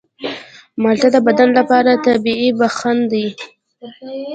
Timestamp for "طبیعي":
2.05-2.49